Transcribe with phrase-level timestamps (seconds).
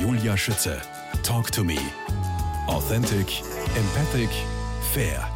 [0.00, 0.80] Julia Schütze.
[1.24, 1.76] Talk to me.
[2.68, 3.42] Authentic,
[3.76, 4.30] empathic,
[4.92, 5.26] fair.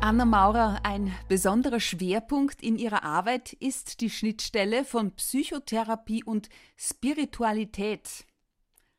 [0.00, 8.26] Anna Maurer, ein besonderer Schwerpunkt in ihrer Arbeit ist die Schnittstelle von Psychotherapie und Spiritualität.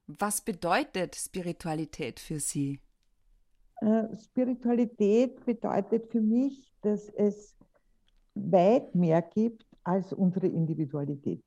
[0.07, 2.79] Was bedeutet Spiritualität für Sie?
[3.81, 7.57] Äh, Spiritualität bedeutet für mich, dass es
[8.33, 11.43] weit mehr gibt als unsere Individualität.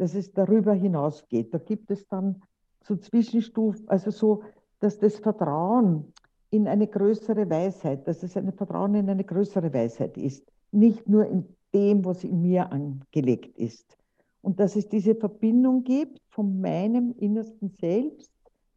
[0.00, 1.52] Dass es darüber hinausgeht.
[1.52, 2.40] Da gibt es dann
[2.82, 4.42] so Zwischenstufen, also so,
[4.78, 6.14] dass das Vertrauen
[6.48, 10.50] in eine größere Weisheit, dass es ein Vertrauen in eine größere Weisheit ist.
[10.72, 13.98] Nicht nur in dem, was in mir angelegt ist.
[14.40, 18.32] Und dass es diese Verbindung gibt von meinem innersten Selbst,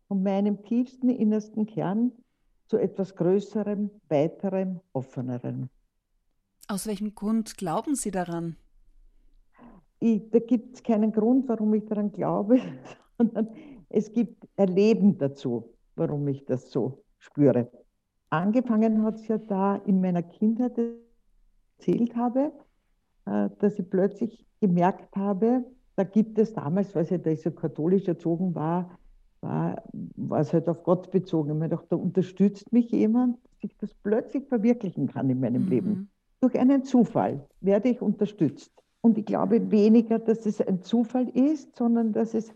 [0.10, 2.12] von meinem tiefsten innersten Kern
[2.68, 5.70] zu etwas Größerem, weiterem, offenerem.
[6.68, 8.58] Aus welchem Grund glauben Sie daran?
[10.04, 12.60] Ich, da gibt es keinen Grund, warum ich daran glaube,
[13.18, 13.48] sondern
[13.88, 17.72] es gibt Erleben dazu, warum ich das so spüre.
[18.30, 20.78] Angefangen hat es ja da in meiner Kindheit
[21.78, 22.52] erzählt habe,
[23.28, 25.64] äh, dass ich plötzlich gemerkt habe,
[25.96, 29.00] da gibt es damals, weil ich da so katholisch erzogen war,
[29.40, 29.84] war,
[30.18, 31.64] war es halt auf Gott bezogen.
[31.64, 35.70] Ich dachte, da unterstützt mich jemand, dass ich das plötzlich verwirklichen kann in meinem mhm.
[35.70, 36.10] Leben.
[36.42, 38.83] Durch einen Zufall werde ich unterstützt.
[39.06, 42.54] Und ich glaube weniger, dass es ein Zufall ist, sondern dass es,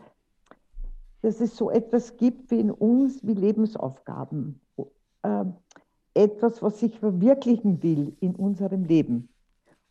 [1.22, 4.62] dass es so etwas gibt wie in uns, wie Lebensaufgaben.
[5.23, 5.45] Äh,
[6.14, 9.28] etwas, was sich verwirklichen will in unserem Leben.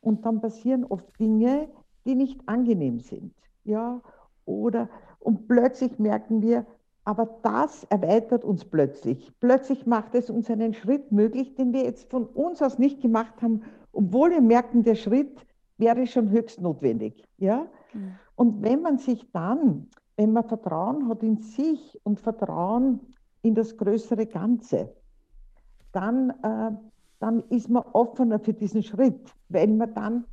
[0.00, 1.68] Und dann passieren oft Dinge,
[2.06, 3.34] die nicht angenehm sind.
[3.64, 4.00] Ja?
[4.46, 4.88] Oder,
[5.20, 6.64] und plötzlich merken wir,
[7.04, 9.30] aber das erweitert uns plötzlich.
[9.40, 13.42] Plötzlich macht es uns einen Schritt möglich, den wir jetzt von uns aus nicht gemacht
[13.42, 15.46] haben, obwohl wir merken, der Schritt
[15.78, 17.24] wäre schon höchst notwendig.
[17.38, 17.66] Ja?
[17.92, 18.14] Mhm.
[18.34, 23.00] Und wenn man sich dann, wenn man Vertrauen hat in sich und Vertrauen
[23.42, 24.94] in das größere Ganze,
[25.92, 26.72] dann, äh,
[27.20, 30.24] dann ist man offener für diesen Schritt, weil man dann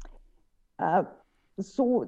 [0.78, 1.04] äh,
[1.58, 2.06] so,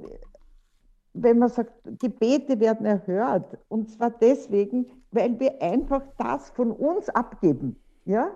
[1.13, 3.57] wenn man sagt, Gebete werden erhört.
[3.69, 7.77] Und zwar deswegen, weil wir einfach das von uns abgeben.
[8.05, 8.31] Ja?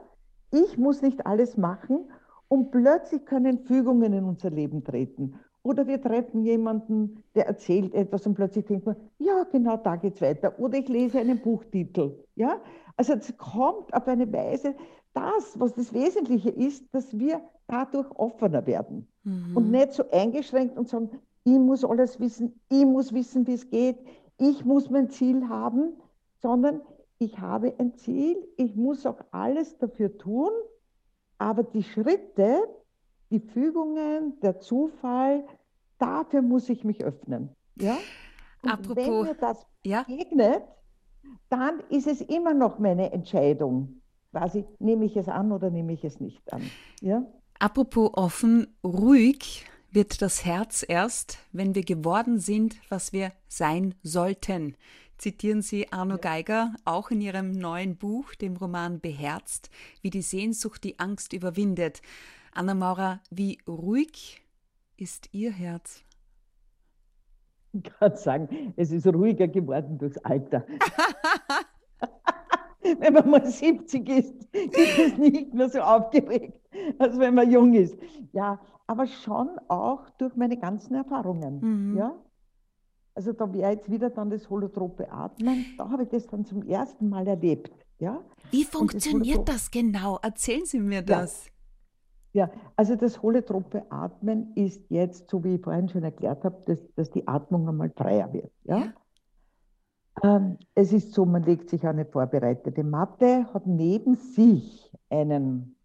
[0.51, 2.09] Ich muss nicht alles machen
[2.49, 5.39] und plötzlich können Fügungen in unser Leben treten.
[5.61, 10.15] Oder wir treffen jemanden, der erzählt etwas und plötzlich denkt man, ja, genau da geht
[10.15, 10.57] es weiter.
[10.57, 12.17] Oder ich lese einen Buchtitel.
[12.35, 12.59] Ja?
[12.97, 14.75] Also es kommt auf eine Weise,
[15.13, 19.55] das, was das Wesentliche ist, dass wir dadurch offener werden mhm.
[19.55, 21.09] und nicht so eingeschränkt und sagen,
[21.43, 23.97] ich muss alles wissen, ich muss wissen, wie es geht,
[24.37, 25.93] ich muss mein Ziel haben,
[26.41, 26.81] sondern
[27.17, 30.51] ich habe ein Ziel, ich muss auch alles dafür tun,
[31.39, 32.59] aber die Schritte,
[33.31, 35.43] die Fügungen, der Zufall,
[35.97, 37.55] dafür muss ich mich öffnen.
[37.75, 37.97] Ja?
[38.61, 40.03] Und Apropos, wenn mir das ja?
[40.03, 40.63] begegnet,
[41.49, 44.01] dann ist es immer noch meine Entscheidung.
[44.31, 46.61] Quasi, nehme ich es an oder nehme ich es nicht an.
[47.01, 47.25] Ja?
[47.57, 54.75] Apropos offen, ruhig wird das Herz erst, wenn wir geworden sind, was wir sein sollten.
[55.19, 59.69] Zitieren Sie Arno Geiger auch in Ihrem neuen Buch, dem Roman Beherzt,
[60.01, 62.01] wie die Sehnsucht die Angst überwindet.
[62.53, 64.41] Anna Maurer, wie ruhig
[64.95, 66.05] ist Ihr Herz?
[67.73, 70.65] Ich kann sagen, es ist ruhiger geworden durchs Alter.
[72.99, 76.57] wenn man mal 70 ist, ist es nicht mehr so aufgeregt,
[76.97, 77.97] als wenn man jung ist.
[78.31, 81.59] Ja, aber schon auch durch meine ganzen Erfahrungen.
[81.59, 81.97] Mhm.
[81.97, 82.15] Ja?
[83.19, 85.65] Also da wäre jetzt wieder dann das holotrope Atmen.
[85.77, 87.69] Da habe ich das dann zum ersten Mal erlebt.
[87.99, 88.23] Ja?
[88.49, 90.19] Wie funktioniert das, das, genau?
[90.21, 91.47] Erzählen Sie mir das.
[92.31, 92.45] Ja.
[92.45, 92.51] ja.
[92.77, 97.11] also das holotrope Atmen ist jetzt, so wie ich vorhin schon erklärt habe, dass, dass
[97.11, 98.53] die Atmung einmal freier wird.
[98.63, 98.93] Ja?
[100.23, 100.37] ja.
[100.37, 105.75] Ähm, es ist so, man legt sich eine vorbereitete Matte, hat neben sich einen,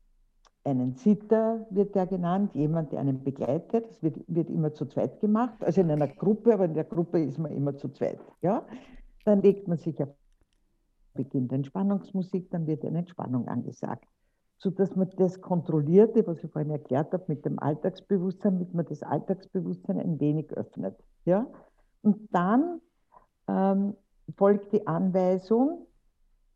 [0.64, 3.86] einen Sitter, wird der genannt, jemand, der einen begleitet.
[3.88, 7.22] Das wird, wird immer zu zweit gemacht, also in einer Gruppe, aber in der Gruppe
[7.22, 8.19] ist man immer zu zweit.
[8.41, 8.66] Ja?
[9.25, 10.08] Dann legt man sich auf
[11.12, 14.05] beginnt Entspannungsmusik, dann wird eine Entspannung angesagt.
[14.56, 19.05] Sodass man das Kontrollierte, was ich vorhin erklärt habe, mit dem Alltagsbewusstsein, mit man das
[19.05, 20.96] Alltagsbewusstsein ein wenig öffnet.
[21.25, 21.46] Ja?
[22.02, 22.81] Und dann
[23.46, 23.94] ähm,
[24.37, 25.87] folgt die Anweisung,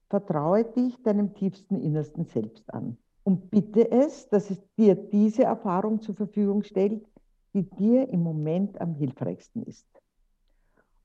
[0.08, 6.00] vertraue dich deinem tiefsten Innersten selbst an und bitte es, dass es dir diese Erfahrung
[6.00, 7.06] zur Verfügung stellt,
[7.52, 9.86] die dir im Moment am hilfreichsten ist.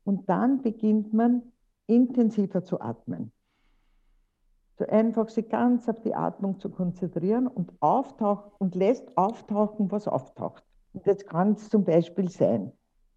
[0.05, 1.41] Und dann beginnt man
[1.85, 3.33] intensiver zu atmen.
[4.79, 10.07] So einfach sich ganz auf die Atmung zu konzentrieren und, auftauch und lässt auftauchen, was
[10.07, 10.63] auftaucht.
[10.93, 12.71] Und jetzt kann es zum Beispiel sein,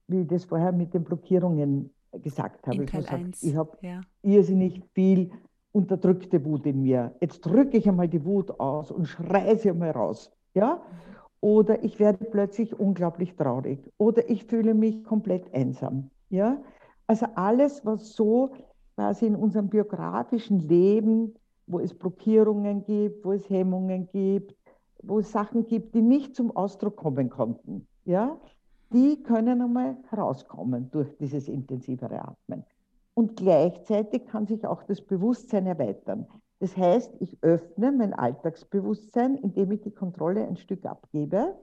[0.09, 2.79] wie ich das vorher mit den Blockierungen gesagt habe.
[2.79, 3.41] In Teil 1.
[3.45, 4.01] Ich habe ja.
[4.23, 5.31] irrsinnig viel
[5.77, 7.15] unterdrückte Wut in mir.
[7.21, 10.33] Jetzt drücke ich einmal die Wut aus und schreie sie einmal raus.
[10.55, 10.81] Ja?
[11.43, 13.79] Oder ich werde plötzlich unglaublich traurig.
[13.99, 16.11] Oder ich fühle mich komplett einsam.
[16.31, 16.57] Ja?
[17.07, 18.53] Also alles, was so
[18.95, 21.35] quasi in unserem biografischen Leben,
[21.67, 24.57] wo es Blockierungen gibt, wo es Hemmungen gibt,
[25.03, 28.39] wo es Sachen gibt, die nicht zum Ausdruck kommen konnten, ja,
[28.93, 32.65] die können einmal herauskommen durch dieses intensivere Atmen.
[33.19, 36.27] Und gleichzeitig kann sich auch das Bewusstsein erweitern.
[36.59, 41.57] Das heißt, ich öffne mein Alltagsbewusstsein, indem ich die Kontrolle ein Stück abgebe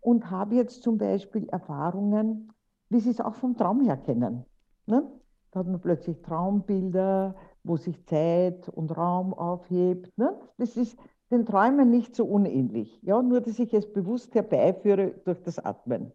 [0.00, 2.52] und habe jetzt zum Beispiel Erfahrungen,
[2.88, 4.44] wie Sie es auch vom Traum her kennen.
[4.86, 5.08] Ne?
[5.52, 10.16] Da hat man plötzlich Traumbilder, wo sich Zeit und Raum aufhebt.
[10.18, 10.36] Ne?
[10.56, 10.98] Das ist
[11.30, 13.00] den Träumen nicht so unähnlich.
[13.02, 13.22] Ja?
[13.22, 16.10] Nur, dass ich es bewusst herbeiführe durch das Atmen.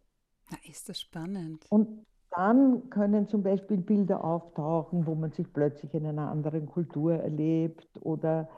[0.52, 1.66] Na, ist das spannend.
[1.70, 7.14] Und dann können zum Beispiel Bilder auftauchen, wo man sich plötzlich in einer anderen Kultur
[7.16, 8.50] erlebt oder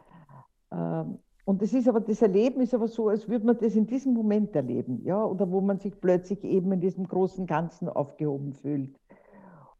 [0.72, 3.86] ähm, und das ist aber, das Erleben ist aber so, als würde man das in
[3.86, 8.54] diesem Moment erleben, ja, oder wo man sich plötzlich eben in diesem großen Ganzen aufgehoben
[8.54, 8.96] fühlt.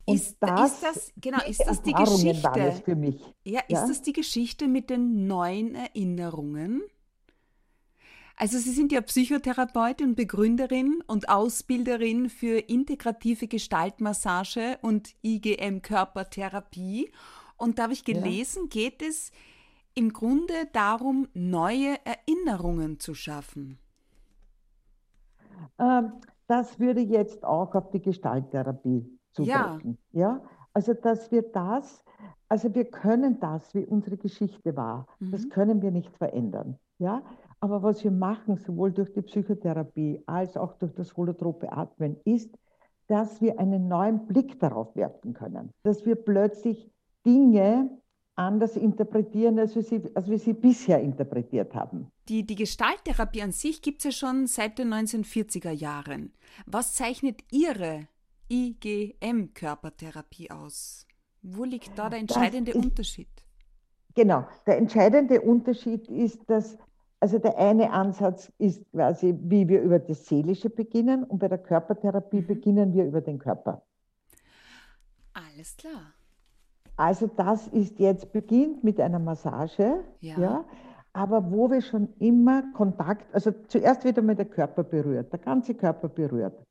[0.06, 2.84] Und ist, das, ist das, genau, ist das die Geschichte?
[3.44, 3.88] Ja, ist ja?
[3.88, 6.84] das die Geschichte mit den neuen Erinnerungen?
[8.38, 17.12] Also Sie sind ja Psychotherapeutin Begründerin und Ausbilderin für integrative Gestaltmassage und IGM-Körpertherapie.
[17.56, 18.70] Und da habe ich gelesen, ja.
[18.70, 19.32] geht es
[19.94, 23.80] im Grunde darum, neue Erinnerungen zu schaffen.
[25.80, 26.12] Ähm,
[26.48, 29.98] das würde jetzt auch auf die Gestalttherapie zutreffen.
[30.12, 30.22] Ja.
[30.22, 30.42] ja.
[30.74, 32.04] Also, dass wir das,
[32.50, 35.32] also wir können das, wie unsere Geschichte war, mhm.
[35.32, 36.78] das können wir nicht verändern.
[37.00, 37.22] Ja.
[37.66, 42.56] Aber was wir machen, sowohl durch die Psychotherapie als auch durch das holotrope Atmen, ist,
[43.08, 45.72] dass wir einen neuen Blick darauf werfen können.
[45.82, 46.92] Dass wir plötzlich
[47.26, 47.90] Dinge
[48.36, 52.12] anders interpretieren, als wir sie, als wir sie bisher interpretiert haben.
[52.30, 56.34] Die, die Gestalttherapie an sich gibt es ja schon seit den 1940er Jahren.
[56.68, 58.08] Was zeichnet Ihre
[58.48, 61.08] IGM-Körpertherapie aus?
[61.42, 63.30] Wo liegt da der entscheidende ist, Unterschied?
[64.14, 66.78] Genau, der entscheidende Unterschied ist, dass
[67.26, 71.58] also der eine Ansatz ist quasi, wie wir über das Seelische beginnen und bei der
[71.58, 72.46] Körpertherapie mhm.
[72.46, 73.82] beginnen wir über den Körper.
[75.34, 76.14] Alles klar.
[76.98, 80.40] Also das ist jetzt beginnt mit einer Massage, ja.
[80.40, 80.66] ja.
[81.14, 85.74] aber wo wir schon immer Kontakt, also zuerst wird einmal der Körper berührt, der ganze
[85.74, 86.64] Körper berührt.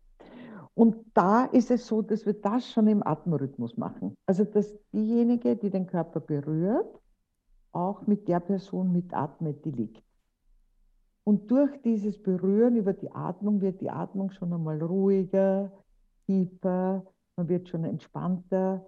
[0.74, 4.14] Und da ist es so, dass wir das schon im Atemrhythmus machen.
[4.26, 7.00] Also dass diejenige, die den Körper berührt,
[7.72, 10.04] auch mit der Person mitatmet, die liegt.
[11.24, 15.72] Und durch dieses Berühren über die Atmung wird die Atmung schon einmal ruhiger,
[16.26, 17.04] tiefer,
[17.36, 18.86] man wird schon entspannter.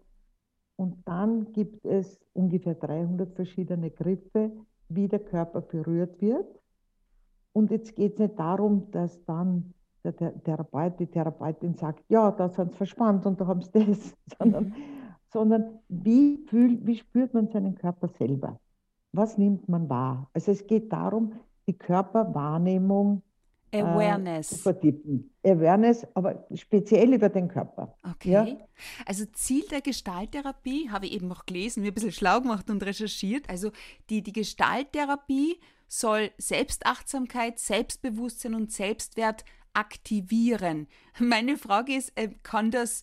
[0.77, 4.53] Und dann gibt es ungefähr 300 verschiedene Griffe,
[4.89, 6.47] wie der Körper berührt wird.
[7.55, 9.73] Und jetzt geht es nicht darum, dass dann
[10.05, 14.15] der Therapeut, die Therapeutin sagt, ja, da sind sie verspannt und da haben sie das,
[14.39, 14.75] sondern,
[15.33, 18.61] sondern wie, fühlt, wie spürt man seinen Körper selber?
[19.13, 20.29] Was nimmt man wahr?
[20.35, 21.33] Also es geht darum,
[21.67, 23.23] die Körperwahrnehmung
[23.71, 24.53] äh, Awareness.
[24.53, 25.31] Äh, vertiefen.
[25.45, 27.97] Awareness, aber speziell über den Körper.
[28.15, 28.31] Okay.
[28.31, 28.47] Ja?
[29.05, 32.85] Also Ziel der Gestalttherapie, habe ich eben auch gelesen, mir ein bisschen schlau gemacht und
[32.85, 33.49] recherchiert.
[33.49, 33.71] Also
[34.11, 40.89] die, die Gestalttherapie soll Selbstachtsamkeit, Selbstbewusstsein und Selbstwert aktivieren.
[41.19, 43.03] Meine Frage ist, äh, kann das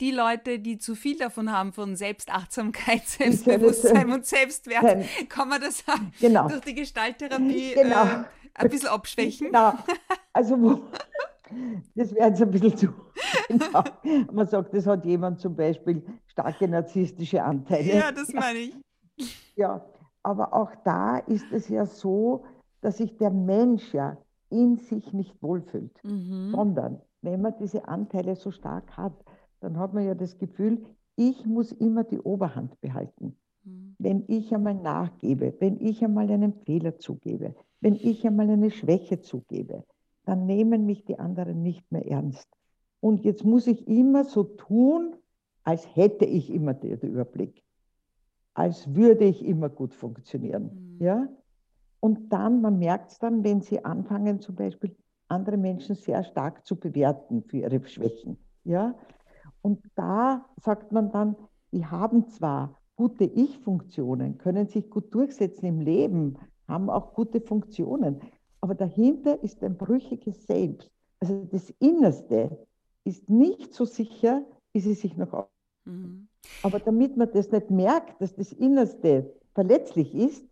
[0.00, 5.84] die Leute, die zu viel davon haben, von Selbstachtsamkeit, Selbstbewusstsein und Selbstwert, kann man das
[6.20, 6.48] genau.
[6.48, 8.04] durch die Gestalttherapie genau.
[8.04, 8.24] äh,
[8.54, 9.46] ein bisschen abschwächen?
[9.48, 9.74] Genau.
[10.32, 10.82] Also, wo,
[11.94, 12.88] das wäre jetzt ein bisschen zu.
[13.48, 13.84] Genau.
[14.32, 17.94] Man sagt, das hat jemand zum Beispiel starke narzisstische Anteile.
[17.94, 18.74] Ja, das meine ich.
[19.56, 19.82] Ja,
[20.22, 22.44] aber auch da ist es ja so,
[22.82, 24.18] dass sich der Mensch ja
[24.50, 26.50] in sich nicht wohlfühlt, mhm.
[26.50, 29.14] sondern wenn man diese Anteile so stark hat,
[29.66, 30.80] dann hat man ja das Gefühl,
[31.16, 33.36] ich muss immer die Oberhand behalten.
[33.64, 33.96] Mhm.
[33.98, 39.20] Wenn ich einmal nachgebe, wenn ich einmal einen Fehler zugebe, wenn ich einmal eine Schwäche
[39.22, 39.82] zugebe,
[40.24, 42.48] dann nehmen mich die anderen nicht mehr ernst.
[43.00, 45.16] Und jetzt muss ich immer so tun,
[45.64, 47.64] als hätte ich immer den Überblick,
[48.54, 50.96] als würde ich immer gut funktionieren.
[50.98, 51.04] Mhm.
[51.04, 51.28] Ja?
[51.98, 54.94] Und dann, man merkt es dann, wenn sie anfangen, zum Beispiel
[55.26, 58.36] andere Menschen sehr stark zu bewerten für ihre Schwächen.
[58.62, 58.94] Ja?
[59.66, 61.34] Und da sagt man dann,
[61.72, 68.20] die haben zwar gute Ich-Funktionen, können sich gut durchsetzen im Leben, haben auch gute Funktionen,
[68.60, 70.88] aber dahinter ist ein brüchiges Selbst.
[71.18, 72.64] Also das Innerste
[73.02, 75.48] ist nicht so sicher, wie sie sich noch.
[75.84, 76.28] Mhm.
[76.62, 80.46] Aber damit man das nicht merkt, dass das Innerste verletzlich ist,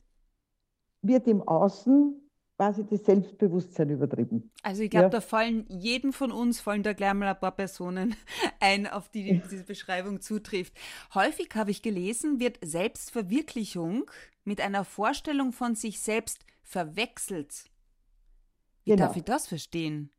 [1.03, 2.21] wird im Außen
[2.57, 4.51] quasi das Selbstbewusstsein übertrieben.
[4.63, 5.11] Also ich glaube, ja.
[5.11, 8.15] da fallen jedem von uns, fallen da gleich mal ein paar Personen
[8.61, 10.75] ein, auf die diese Beschreibung zutrifft.
[11.15, 14.05] Häufig habe ich gelesen, wird Selbstverwirklichung
[14.45, 17.65] mit einer Vorstellung von sich selbst verwechselt.
[18.85, 19.07] Wie genau.
[19.07, 20.11] darf ich das verstehen?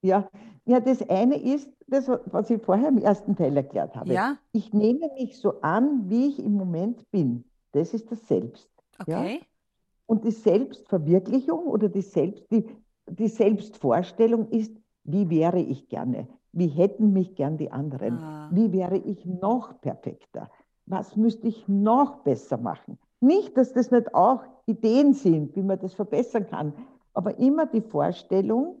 [0.00, 0.30] Ja,
[0.64, 4.12] ja, das eine ist das, was ich vorher im ersten Teil erklärt habe.
[4.12, 4.38] Ja?
[4.52, 7.44] Ich nehme mich so an, wie ich im Moment bin.
[7.72, 8.70] Das ist das Selbst.
[9.00, 9.40] Okay.
[9.40, 9.46] Ja?
[10.08, 12.66] Und die Selbstverwirklichung oder die, Selbst, die,
[13.06, 14.74] die Selbstvorstellung ist,
[15.04, 16.28] wie wäre ich gerne?
[16.52, 18.18] Wie hätten mich gern die anderen?
[18.18, 18.48] Ah.
[18.50, 20.50] Wie wäre ich noch perfekter?
[20.86, 22.98] Was müsste ich noch besser machen?
[23.20, 26.72] Nicht, dass das nicht auch Ideen sind, wie man das verbessern kann,
[27.12, 28.80] aber immer die Vorstellung,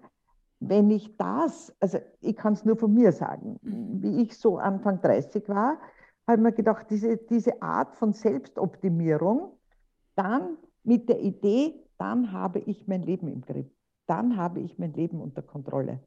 [0.60, 4.02] wenn ich das, also ich kann es nur von mir sagen, mhm.
[4.02, 5.78] wie ich so Anfang 30 war,
[6.26, 9.52] habe ich mir gedacht, diese, diese Art von Selbstoptimierung,
[10.14, 13.66] dann mit der Idee, dann habe ich mein Leben im Griff,
[14.06, 16.00] dann habe ich mein Leben unter Kontrolle.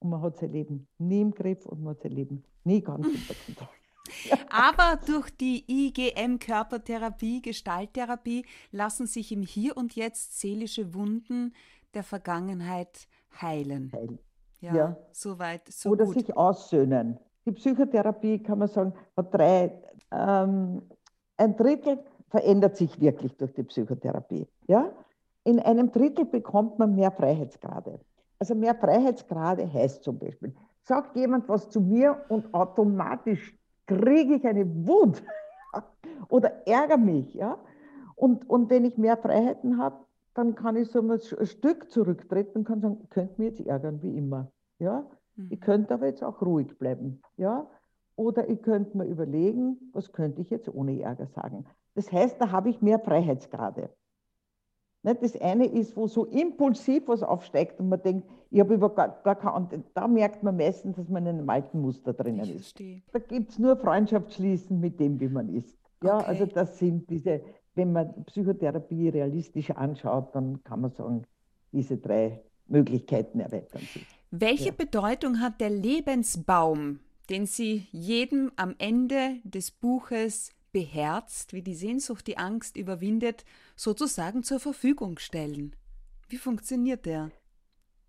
[0.00, 3.06] Und man hat sein Leben nie im Griff und man hat sein Leben nie ganz
[3.06, 3.70] unter Kontrolle.
[4.50, 11.54] Aber durch die IGM-Körpertherapie, Gestalttherapie lassen sich im Hier und Jetzt seelische Wunden
[11.94, 13.08] der Vergangenheit
[13.40, 13.90] heilen.
[13.92, 14.18] heilen.
[14.60, 14.96] Ja, ja.
[15.12, 16.14] soweit, so Oder gut.
[16.14, 17.18] sich aussöhnen.
[17.46, 19.72] Die Psychotherapie, kann man sagen, hat drei,
[20.10, 20.82] ähm,
[21.36, 24.46] ein Drittel verändert sich wirklich durch die Psychotherapie.
[24.66, 24.92] Ja?
[25.44, 28.00] In einem Drittel bekommt man mehr Freiheitsgrade.
[28.38, 34.46] Also mehr Freiheitsgrade heißt zum Beispiel, sagt jemand was zu mir und automatisch kriege ich
[34.46, 35.22] eine Wut
[36.28, 37.34] oder ärgere mich.
[37.34, 37.58] Ja?
[38.16, 39.96] Und, und wenn ich mehr Freiheiten habe,
[40.34, 44.02] dann kann ich so ein Stück zurücktreten und kann sagen, ihr könnt mich jetzt ärgern,
[44.02, 44.50] wie immer.
[44.78, 45.06] Ja?
[45.36, 45.48] Mhm.
[45.50, 47.22] Ich könnte aber jetzt auch ruhig bleiben.
[47.36, 47.66] Ja?
[48.16, 51.64] Oder ich könnte mir überlegen, was könnte ich jetzt ohne Ärger sagen.
[51.94, 53.90] Das heißt, da habe ich mehr Freiheitsgrade.
[55.04, 58.88] Ne, das eine ist, wo so impulsiv was aufsteigt und man denkt, ich habe über
[58.88, 62.60] gar, keinen, da merkt man meistens, dass man in einem alten Muster drinnen ich ist.
[62.60, 63.02] Verstehe.
[63.12, 65.76] Da gibt es nur Freundschaft schließen mit dem, wie man ist.
[66.02, 66.26] Ja, okay.
[66.26, 67.42] also das sind diese,
[67.74, 71.24] wenn man Psychotherapie realistisch anschaut, dann kann man sagen,
[71.72, 74.06] diese drei Möglichkeiten erweitern sich.
[74.30, 74.74] Welche ja.
[74.76, 77.00] Bedeutung hat der Lebensbaum,
[77.30, 83.44] den Sie jedem am Ende des Buches beherzt, wie die Sehnsucht die Angst überwindet,
[83.76, 85.74] sozusagen zur Verfügung stellen?
[86.28, 87.30] Wie funktioniert der?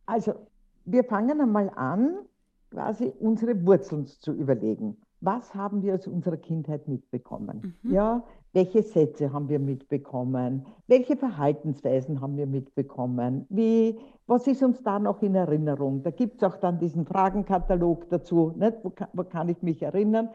[0.06, 0.48] Also,
[0.86, 2.26] wir fangen einmal an,
[2.72, 4.98] quasi unsere Wurzeln zu überlegen.
[5.26, 7.74] Was haben wir aus unserer Kindheit mitbekommen?
[7.82, 7.92] Mhm.
[7.92, 10.68] Ja, welche Sätze haben wir mitbekommen?
[10.86, 13.48] Welche Verhaltensweisen haben wir mitbekommen?
[13.50, 16.04] Wie, was ist uns da noch in Erinnerung?
[16.04, 18.54] Da gibt es auch dann diesen Fragenkatalog dazu.
[18.56, 18.78] Nicht?
[18.84, 20.30] Wo, kann, wo kann ich mich erinnern?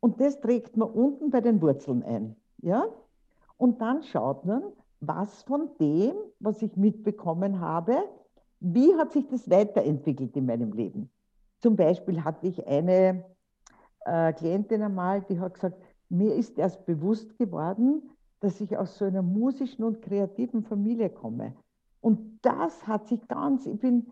[0.00, 2.34] Und das trägt man unten bei den Wurzeln ein.
[2.62, 2.86] Ja?
[3.58, 4.64] Und dann schaut man,
[4.98, 7.94] was von dem, was ich mitbekommen habe,
[8.58, 11.10] wie hat sich das weiterentwickelt in meinem Leben?
[11.60, 13.24] Zum Beispiel hatte ich eine
[14.04, 15.76] äh, Klientin einmal, die hat gesagt,
[16.08, 21.54] mir ist erst bewusst geworden, dass ich aus so einer musischen und kreativen Familie komme.
[22.00, 24.06] Und das hat sich ganz, ich bin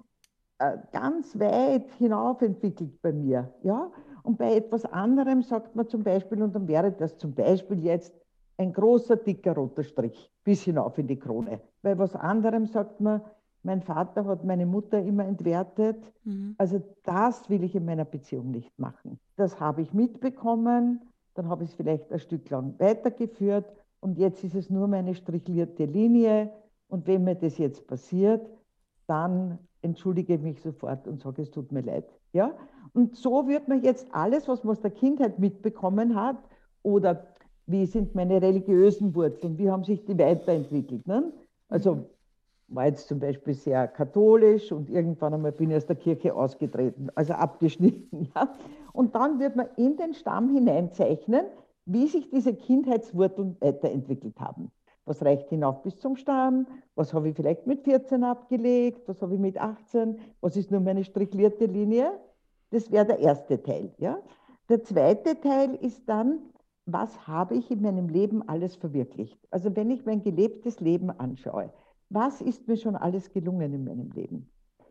[0.59, 3.53] äh, ganz weit hinauf entwickelt bei mir.
[3.63, 3.91] Ja?
[4.23, 8.15] Und bei etwas anderem sagt man zum Beispiel, und dann wäre das zum Beispiel jetzt
[8.57, 11.61] ein großer, dicker roter Strich bis hinauf in die Krone.
[11.83, 13.23] Bei was anderem sagt man,
[13.63, 15.97] mein Vater hat meine Mutter immer entwertet.
[16.25, 16.55] Mhm.
[16.59, 19.19] Also das will ich in meiner Beziehung nicht machen.
[19.37, 21.01] Das habe ich mitbekommen,
[21.35, 23.67] dann habe ich es vielleicht ein Stück lang weitergeführt
[24.01, 26.51] und jetzt ist es nur meine strichlierte Linie.
[26.89, 28.49] Und wenn mir das jetzt passiert,
[29.07, 32.05] dann entschuldige ich mich sofort und sage, es tut mir leid.
[32.33, 32.53] Ja?
[32.93, 36.39] Und so wird man jetzt alles, was man aus der Kindheit mitbekommen hat,
[36.83, 37.27] oder
[37.67, 41.07] wie sind meine religiösen Wurzeln, wie haben sich die weiterentwickelt.
[41.07, 41.33] Ne?
[41.69, 42.11] Also
[42.71, 47.09] war jetzt zum Beispiel sehr katholisch und irgendwann einmal bin ich aus der Kirche ausgetreten,
[47.15, 48.29] also abgeschnitten.
[48.35, 48.55] Ja?
[48.93, 51.47] Und dann wird man in den Stamm hineinzeichnen,
[51.85, 54.71] wie sich diese Kindheitswurzeln weiterentwickelt haben.
[55.05, 56.67] Was reicht hinauf bis zum Stamm?
[56.95, 59.09] Was habe ich vielleicht mit 14 abgelegt?
[59.09, 60.19] Was habe ich mit 18?
[60.41, 62.13] Was ist nur meine strichlierte Linie?
[62.71, 63.93] Das wäre der erste Teil.
[63.99, 64.19] Ja?
[64.69, 66.39] Der zweite Teil ist dann,
[66.87, 69.39] was habe ich in meinem Leben alles verwirklicht?
[69.51, 71.73] Also wenn ich mein gelebtes Leben anschaue,
[72.11, 74.51] was ist mir schon alles gelungen in meinem Leben?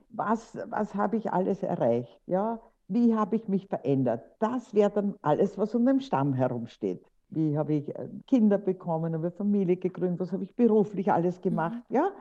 [0.10, 2.20] Was, was habe ich alles erreicht?
[2.26, 2.60] Ja?
[2.88, 4.24] Wie habe ich mich verändert?
[4.40, 7.06] Das wäre dann alles, was um den Stamm herumsteht.
[7.30, 11.44] Wie habe ich äh, Kinder bekommen, habe Familie gegründet, was habe ich beruflich alles mhm.
[11.44, 11.84] gemacht?
[11.90, 11.96] Mhm.
[11.96, 12.12] Ja?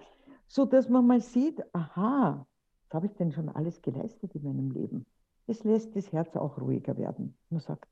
[0.47, 2.47] So dass man mal sieht, aha,
[2.83, 5.07] was habe ich denn schon alles geleistet in meinem Leben?
[5.49, 7.35] das lässt das Herz auch ruhiger werden.
[7.49, 7.89] Man sagt,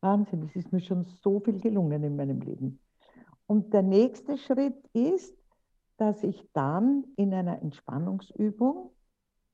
[0.00, 2.78] Wahnsinn, es ist mir schon so viel gelungen in meinem Leben.
[3.46, 5.34] Und der nächste Schritt ist,
[5.98, 8.90] dass ich dann in einer Entspannungsübung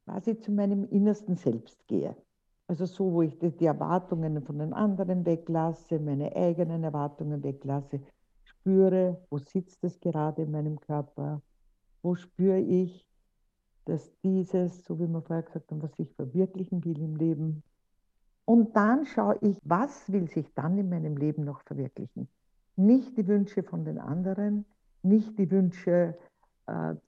[0.04, 2.14] quasi zu meinem innersten Selbst gehe.
[2.66, 8.00] Also so, wo ich die, Erwartungen von den anderen weglasse, meine eigenen Erwartungen weglasse,
[8.44, 11.42] spüre, wo sitzt es gerade in meinem Körper,
[12.02, 13.06] wo spüre ich,
[13.86, 17.62] dass dieses, so wie wir vorher gesagt haben, was ich verwirklichen will im Leben.
[18.46, 22.28] Und dann schaue ich, was will sich dann in meinem Leben noch verwirklichen.
[22.76, 24.64] Nicht die Wünsche von den anderen,
[25.02, 26.16] nicht die Wünsche,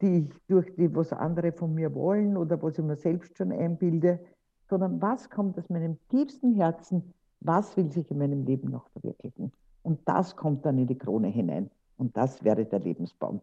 [0.03, 3.53] die ich durch die, was andere von mir wollen oder was ich mir selbst schon
[3.53, 4.21] einbilde,
[4.69, 9.53] sondern was kommt aus meinem tiefsten Herzen, was will sich in meinem Leben noch verwirklichen.
[9.83, 11.71] Und das kommt dann in die Krone hinein.
[11.97, 13.41] Und das wäre der Lebensbaum.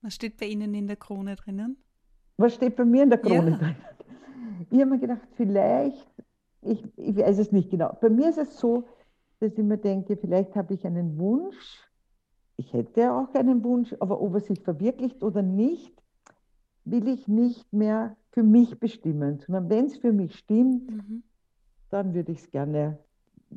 [0.00, 1.76] Was steht bei Ihnen in der Krone drinnen?
[2.38, 3.56] Was steht bei mir in der Krone ja.
[3.56, 3.76] drinnen?
[4.70, 6.08] Ich habe mir gedacht, vielleicht,
[6.62, 7.96] ich, ich weiß es nicht genau.
[8.00, 8.88] Bei mir ist es so,
[9.40, 11.88] dass ich mir denke, vielleicht habe ich einen Wunsch.
[12.62, 15.92] Ich hätte auch einen Wunsch, aber ob er sich verwirklicht oder nicht,
[16.84, 21.24] will ich nicht mehr für mich bestimmen, sondern wenn es für mich stimmt, mhm.
[21.90, 23.00] dann würde ich es gerne,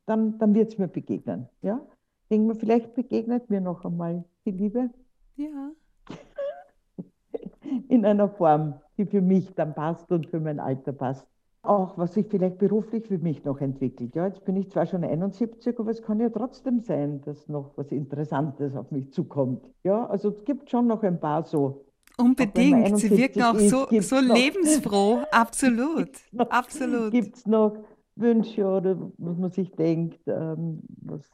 [0.07, 1.47] dann, dann wird es mir begegnen.
[1.61, 1.85] Ja?
[2.31, 4.89] Denke mir, vielleicht begegnet mir noch einmal die Liebe.
[5.35, 5.69] Ja.
[7.87, 11.27] In einer Form, die für mich dann passt und für mein Alter passt.
[11.67, 14.15] Auch was sich vielleicht beruflich für mich noch entwickelt.
[14.15, 17.71] Ja, jetzt bin ich zwar schon 71, aber es kann ja trotzdem sein, dass noch
[17.75, 19.69] was Interessantes auf mich zukommt.
[19.83, 21.85] Ja, also es gibt schon noch ein paar so
[22.17, 22.97] Unbedingt.
[22.97, 25.23] Sie wirken auch ist, so, so lebensfroh.
[25.31, 26.09] Absolut.
[26.31, 27.11] noch, Absolut.
[27.11, 27.75] Gibt es noch
[28.15, 31.29] Wünsche oder was man sich denkt, ähm, was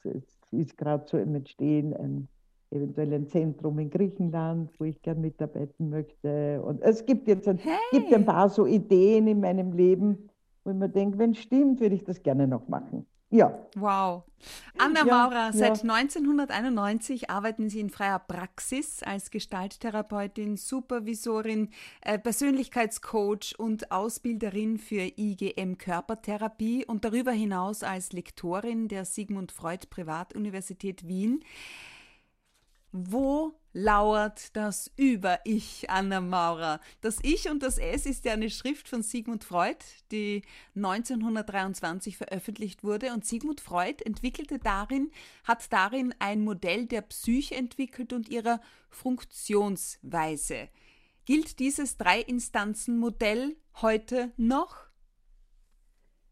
[0.51, 2.27] ist gerade so im Entstehen, ein,
[2.72, 6.62] eventuell ein Zentrum in Griechenland, wo ich gern mitarbeiten möchte.
[6.63, 7.78] Und es gibt jetzt ein, hey.
[7.92, 10.30] gibt ein paar so Ideen in meinem Leben,
[10.63, 13.06] wo ich mir denke, wenn es stimmt, würde ich das gerne noch machen.
[13.32, 13.58] Ja.
[13.75, 14.24] Wow.
[14.78, 15.94] Anna ja, Maurer, seit ja.
[15.94, 21.70] 1991 arbeiten Sie in freier Praxis als Gestalttherapeutin, Supervisorin,
[22.01, 29.88] äh, Persönlichkeitscoach und Ausbilderin für IGM Körpertherapie und darüber hinaus als Lektorin der Sigmund Freud
[29.90, 31.42] Privatuniversität Wien.
[32.94, 36.82] Wo lauert das Über-Ich, Anna Maurer?
[37.00, 39.77] Das Ich und das Es ist ja eine Schrift von Sigmund Freud,
[40.12, 40.42] die
[40.75, 43.14] 1923 veröffentlicht wurde.
[43.14, 45.10] Und Sigmund Freud entwickelte darin,
[45.46, 50.68] hat darin ein Modell der Psyche entwickelt und ihrer Funktionsweise.
[51.24, 54.75] Gilt dieses Drei-Instanzen-Modell heute noch?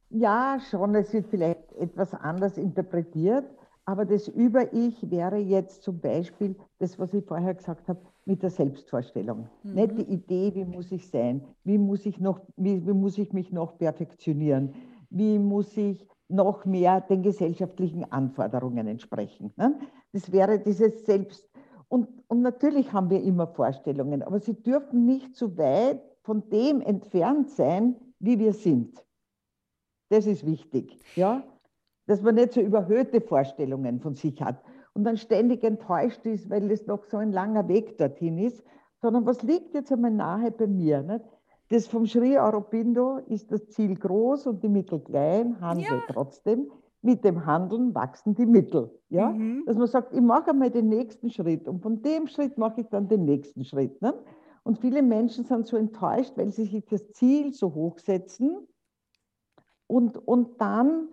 [0.09, 0.93] Ja, schon.
[0.95, 3.45] Es wird vielleicht etwas anders interpretiert.
[3.89, 8.51] Aber das Über-Ich wäre jetzt zum Beispiel das, was ich vorher gesagt habe, mit der
[8.51, 9.49] Selbstvorstellung.
[9.63, 9.73] Mhm.
[9.73, 13.33] Nicht die Idee, wie muss ich sein, wie muss ich, noch, wie, wie muss ich
[13.33, 14.75] mich noch perfektionieren,
[15.09, 19.51] wie muss ich noch mehr den gesellschaftlichen Anforderungen entsprechen.
[19.57, 19.79] Ne?
[20.13, 21.49] Das wäre dieses Selbst.
[21.87, 26.81] Und, und natürlich haben wir immer Vorstellungen, aber sie dürfen nicht zu weit von dem
[26.81, 29.03] entfernt sein, wie wir sind.
[30.09, 30.99] Das ist wichtig.
[31.15, 31.43] Ja?
[32.09, 34.63] Dass man nicht so überhöhte Vorstellungen von sich hat
[34.95, 38.63] und dann ständig enttäuscht ist, weil es noch so ein langer Weg dorthin ist,
[38.99, 41.03] sondern was liegt jetzt einmal nahe bei mir?
[41.03, 41.23] Nicht?
[41.69, 46.03] Das vom Sri Aurobindo ist das Ziel groß und die Mittel klein, handle ja.
[46.07, 46.71] trotzdem.
[47.03, 48.89] Mit dem Handeln wachsen die Mittel.
[49.09, 49.29] Ja?
[49.29, 49.65] Mhm.
[49.67, 52.87] Dass man sagt, ich mache einmal den nächsten Schritt und von dem Schritt mache ich
[52.87, 54.01] dann den nächsten Schritt.
[54.01, 54.17] Nicht?
[54.63, 58.67] Und viele Menschen sind so enttäuscht, weil sie sich das Ziel so hoch setzen
[59.85, 61.09] und, und dann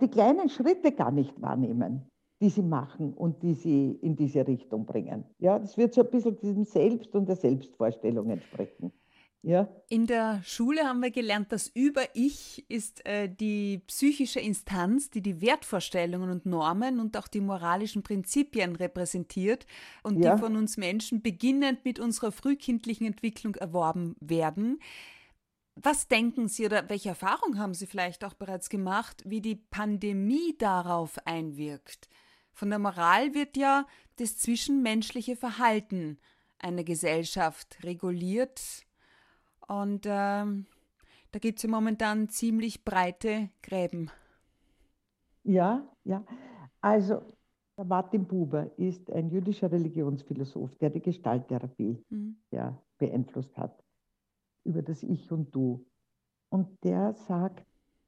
[0.00, 4.86] die kleinen Schritte gar nicht wahrnehmen, die sie machen und die sie in diese Richtung
[4.86, 5.24] bringen.
[5.38, 8.92] Ja, das wird so ein bisschen diesem Selbst und der Selbstvorstellung entsprechen.
[9.42, 9.68] Ja.
[9.88, 15.40] In der Schule haben wir gelernt, das Über-Ich ist äh, die psychische Instanz, die die
[15.40, 19.66] Wertvorstellungen und Normen und auch die moralischen Prinzipien repräsentiert
[20.02, 20.34] und ja.
[20.34, 24.78] die von uns Menschen beginnend mit unserer frühkindlichen Entwicklung erworben werden.
[25.82, 30.54] Was denken Sie oder welche Erfahrung haben Sie vielleicht auch bereits gemacht, wie die Pandemie
[30.58, 32.10] darauf einwirkt?
[32.52, 36.18] Von der Moral wird ja das zwischenmenschliche Verhalten
[36.58, 38.84] einer Gesellschaft reguliert
[39.68, 40.44] und äh,
[41.32, 44.10] da gibt es ja momentan ziemlich breite Gräben.
[45.44, 46.26] Ja, ja.
[46.82, 47.22] Also
[47.82, 52.36] Martin Buber ist ein jüdischer Religionsphilosoph, der die Gestalttherapie mhm.
[52.50, 53.82] ja, beeinflusst hat
[54.64, 55.84] über das Ich und Du.
[56.48, 57.64] Und der sagt,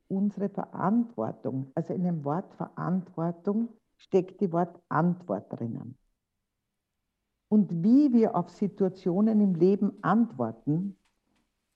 [0.09, 5.97] unsere Verantwortung, also in dem Wort Verantwortung steckt die Wort Antwort drinnen.
[7.49, 10.97] Und wie wir auf Situationen im Leben antworten,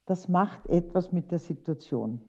[0.06, 2.22] das macht etwas mit der Situation.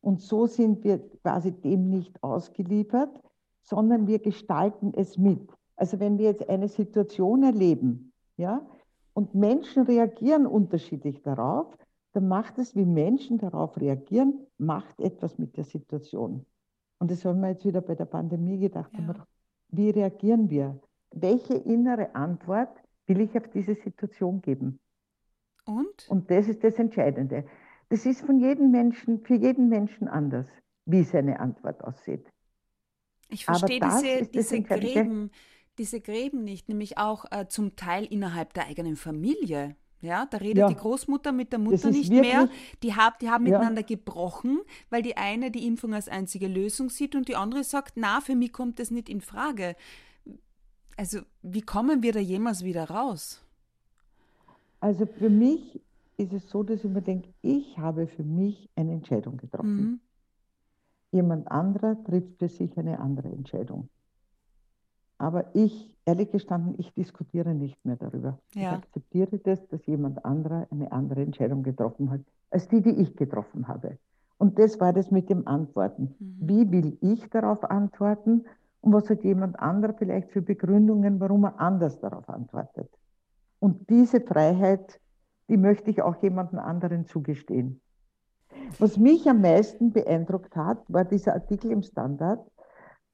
[0.00, 3.22] Und so sind wir quasi dem nicht ausgeliefert,
[3.62, 5.52] sondern wir gestalten es mit.
[5.76, 8.66] Also wenn wir jetzt eine Situation erleben, ja,
[9.14, 11.76] und Menschen reagieren unterschiedlich darauf,
[12.12, 16.44] dann macht es, wie Menschen darauf reagieren, macht etwas mit der Situation.
[16.98, 18.92] Und das haben wir jetzt wieder bei der Pandemie gedacht.
[18.96, 19.26] Ja.
[19.68, 20.80] Wie reagieren wir?
[21.10, 24.78] Welche innere Antwort will ich auf diese Situation geben?
[25.64, 26.08] Und?
[26.08, 27.44] Und das ist das Entscheidende.
[27.88, 30.46] Das ist von jedem Menschen, für jeden Menschen anders,
[30.86, 32.26] wie seine Antwort aussieht.
[33.28, 35.30] Ich verstehe diese, diese Gräben,
[35.82, 39.74] diese Gräben nicht, nämlich auch äh, zum Teil innerhalb der eigenen Familie.
[40.00, 40.68] Ja, da redet ja.
[40.68, 42.48] die Großmutter mit der Mutter nicht wirklich, mehr.
[42.84, 43.86] Die, hab, die haben miteinander ja.
[43.86, 48.20] gebrochen, weil die eine die Impfung als einzige Lösung sieht und die andere sagt, na,
[48.20, 49.74] für mich kommt das nicht in Frage.
[50.96, 53.44] Also, wie kommen wir da jemals wieder raus?
[54.78, 55.80] Also für mich
[56.16, 59.76] ist es so, dass ich mir denke, ich habe für mich eine Entscheidung getroffen.
[59.76, 60.00] Mhm.
[61.10, 63.88] Jemand anderer trifft für sich eine andere Entscheidung.
[65.22, 68.40] Aber ich, ehrlich gestanden, ich diskutiere nicht mehr darüber.
[68.54, 68.62] Ja.
[68.62, 73.14] Ich akzeptiere das, dass jemand anderer eine andere Entscheidung getroffen hat, als die, die ich
[73.14, 73.98] getroffen habe.
[74.38, 76.16] Und das war das mit dem Antworten.
[76.18, 76.36] Mhm.
[76.40, 78.46] Wie will ich darauf antworten?
[78.80, 82.90] Und was hat jemand anderer vielleicht für Begründungen, warum er anders darauf antwortet?
[83.60, 85.00] Und diese Freiheit,
[85.48, 87.80] die möchte ich auch jemandem anderen zugestehen.
[88.80, 92.44] Was mich am meisten beeindruckt hat, war dieser Artikel im Standard,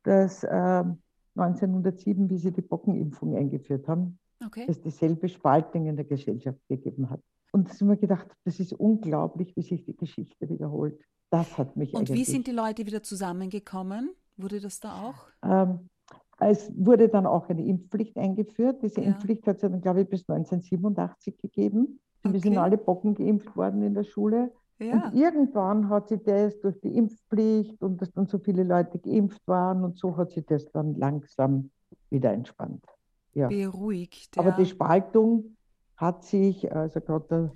[0.04, 0.84] dass äh,
[1.40, 4.64] 1907, wie sie die Bockenimpfung eingeführt haben, okay.
[4.68, 7.20] es dieselbe Spaltung in der Gesellschaft gegeben hat.
[7.52, 11.00] Und da haben wir gedacht, das ist unglaublich, wie sich die Geschichte wiederholt.
[11.30, 14.10] Das hat mich Und wie sind die Leute wieder zusammengekommen?
[14.36, 15.26] Wurde das da auch?
[15.42, 15.88] Ähm,
[16.40, 18.82] es wurde dann auch eine Impfpflicht eingeführt.
[18.82, 19.08] Diese ja.
[19.08, 22.00] Impfpflicht hat es dann, glaube ich, bis 1987 gegeben.
[22.22, 22.34] Okay.
[22.34, 24.52] Wir sind alle Bocken geimpft worden in der Schule.
[24.78, 25.08] Ja.
[25.08, 29.42] Und irgendwann hat sich das durch die Impfpflicht und dass dann so viele Leute geimpft
[29.46, 31.70] waren und so hat sich das dann langsam
[32.10, 32.84] wieder entspannt.
[33.34, 33.48] Ja.
[33.48, 34.36] Beruhigt.
[34.36, 34.42] Ja.
[34.42, 35.56] Aber die Spaltung
[35.96, 37.52] hat sich, also gerade der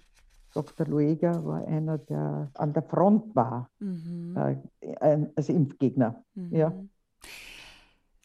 [0.55, 0.87] Dr.
[0.87, 4.37] Lueger war einer, der an der Front war, mhm.
[4.81, 6.23] äh, als Impfgegner.
[6.35, 6.55] Mhm.
[6.55, 6.73] Ja.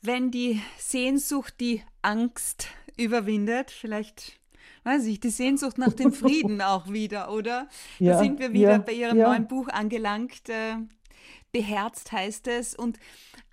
[0.02, 4.40] Wenn die Sehnsucht die Angst überwindet, vielleicht
[4.84, 7.68] weiß ich, die Sehnsucht nach dem Frieden auch wieder, oder?
[8.00, 9.30] Ja, da sind wir wieder ja, bei Ihrem ja.
[9.30, 10.50] neuen Buch angelangt.
[10.50, 10.78] Äh,
[11.52, 12.76] beherzt heißt es.
[12.76, 13.00] Und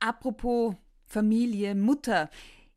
[0.01, 0.75] apropos
[1.07, 2.29] Familie, Mutter.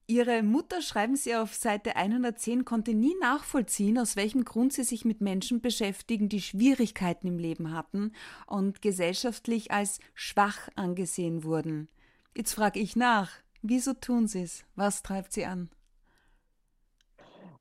[0.09, 5.03] Ihre Mutter, schreiben Sie auf Seite 110, konnte nie nachvollziehen, aus welchem Grund sie sich
[5.03, 8.13] mit Menschen beschäftigen, die Schwierigkeiten im Leben hatten
[8.45, 11.89] und gesellschaftlich als schwach angesehen wurden.
[12.37, 14.63] Jetzt frage ich nach, wieso tun Sie es?
[14.75, 15.69] Was treibt Sie an?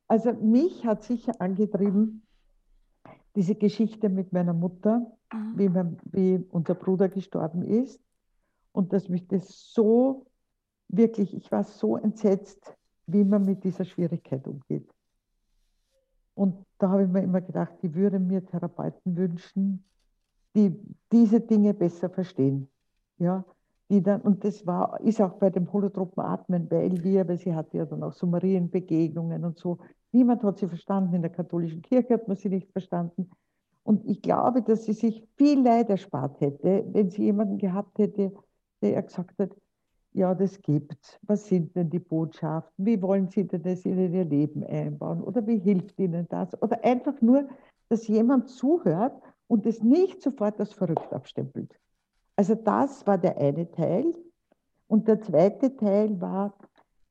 [0.07, 2.23] Also mich hat sicher angetrieben,
[3.35, 5.57] diese Geschichte mit meiner Mutter, mhm.
[5.57, 8.01] wie, mein, wie unser Bruder gestorben ist.
[8.71, 10.25] Und dass mich das so
[10.87, 14.89] wirklich, ich war so entsetzt, wie man mit dieser Schwierigkeit umgeht.
[16.35, 19.83] Und da habe ich mir immer gedacht, ich würde mir Therapeuten wünschen,
[20.55, 20.75] die
[21.11, 22.69] diese Dinge besser verstehen.
[23.17, 23.43] Ja,
[23.89, 27.55] die dann, und das war, ist auch bei dem holotropen Atmen bei Elvira, weil sie
[27.55, 29.77] hatte ja dann auch so Marienbegegnungen und so.
[30.11, 33.29] Niemand hat sie verstanden, in der katholischen Kirche hat man sie nicht verstanden.
[33.83, 38.33] Und ich glaube, dass sie sich viel Leid erspart hätte, wenn sie jemanden gehabt hätte,
[38.81, 39.51] der ihr gesagt hat,
[40.11, 41.19] ja, das gibt's.
[41.21, 42.85] Was sind denn die Botschaften?
[42.85, 45.21] Wie wollen Sie denn das in Ihr Leben einbauen?
[45.21, 46.59] Oder wie hilft Ihnen das?
[46.61, 47.47] Oder einfach nur,
[47.89, 49.13] dass jemand zuhört
[49.47, 51.79] und es nicht sofort als verrückt abstempelt.
[52.37, 54.13] Also das war der eine Teil.
[54.87, 56.57] Und der zweite Teil war,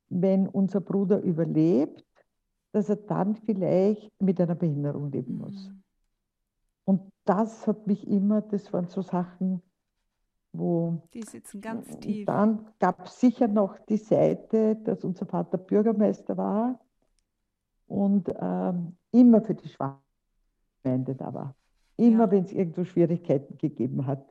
[0.09, 2.03] wenn unser Bruder überlebt,
[2.71, 5.67] dass er dann vielleicht mit einer Behinderung leben muss.
[5.67, 5.83] Mhm.
[6.85, 9.61] Und das hat mich immer, das waren so Sachen,
[10.53, 11.01] wo.
[11.13, 12.25] Die sitzen ganz tief.
[12.25, 16.79] Dann gab es sicher noch die Seite, dass unser Vater Bürgermeister war
[17.87, 19.99] und ähm, immer für die Schwachen
[20.83, 21.55] da war.
[21.97, 22.31] Immer, ja.
[22.31, 24.25] wenn es irgendwo Schwierigkeiten gegeben hat.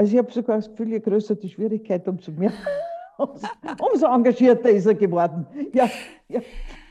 [0.00, 2.52] Also ich habe sogar das Gefühl, je größer die Schwierigkeit, umso mehr,
[3.18, 3.46] umso,
[3.78, 5.46] umso engagierter ist er geworden.
[5.74, 5.90] Ja,
[6.26, 6.40] ja.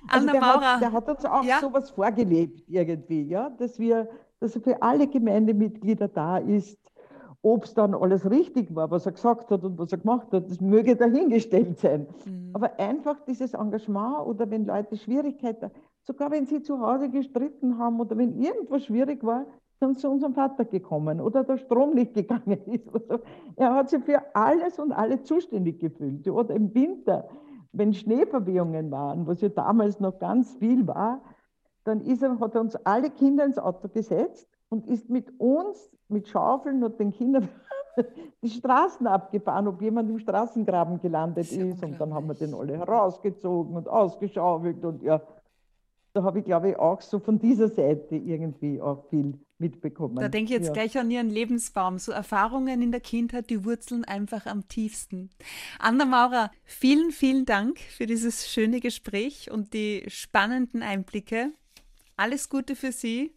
[0.07, 1.59] Also der, hat, der, hat, uns auch ja.
[1.59, 4.07] sowas vorgelebt irgendwie, ja, dass wir,
[4.39, 6.77] dass er für alle Gemeindemitglieder da ist.
[7.41, 10.47] Ob es dann alles richtig war, was er gesagt hat und was er gemacht hat,
[10.47, 12.05] das möge dahingestellt sein.
[12.25, 12.51] Mhm.
[12.53, 15.71] Aber einfach dieses Engagement oder wenn Leute Schwierigkeiten,
[16.03, 19.47] sogar wenn sie zu Hause gestritten haben oder wenn irgendwas schwierig war,
[19.79, 22.89] sind zu unserem Vater gekommen oder der Strom nicht gegangen ist.
[23.55, 26.27] Er hat sich für alles und alle zuständig gefühlt.
[26.27, 27.27] Oder im Winter,
[27.71, 31.21] wenn Schneeverwehungen waren, was ja damals noch ganz viel war,
[31.85, 36.27] dann er, hat er uns alle Kinder ins Auto gesetzt und ist mit uns, mit
[36.27, 37.47] Schaufeln und den Kindern
[38.43, 41.83] die Straßen abgefahren, ob jemand im Straßengraben gelandet ist.
[41.83, 44.83] Und dann haben wir den alle herausgezogen und ausgeschaufelt.
[44.83, 45.21] Und ja,
[46.13, 50.15] da habe ich, glaube ich, auch so von dieser Seite irgendwie auch viel mitbekommen.
[50.15, 50.73] Da denke ich jetzt ja.
[50.73, 51.99] gleich an Ihren Lebensbaum.
[51.99, 55.29] So Erfahrungen in der Kindheit, die wurzeln einfach am tiefsten.
[55.79, 61.51] Anna Maurer, vielen, vielen Dank für dieses schöne Gespräch und die spannenden Einblicke.
[62.15, 63.33] Alles Gute für Sie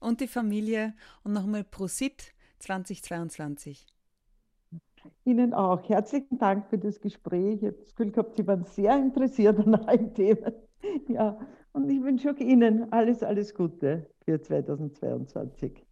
[0.00, 3.86] und die Familie und nochmal Prosit 2022.
[5.24, 5.88] Ihnen auch.
[5.88, 7.62] Herzlichen Dank für das Gespräch.
[7.62, 10.52] Ich habe das Gefühl gehabt, Sie waren sehr interessiert an allen Themen.
[11.08, 11.38] Ja,
[11.76, 15.85] und ich wünsche auch Ihnen alles, alles Gute für 2022.